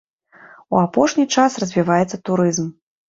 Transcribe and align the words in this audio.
У 0.75 0.79
апошні 0.85 1.25
час 1.35 1.59
развіваецца 1.65 2.21
турызм. 2.31 2.65